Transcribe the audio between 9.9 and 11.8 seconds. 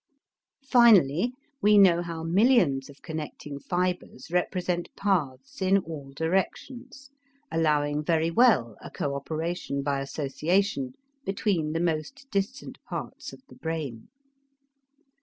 association between the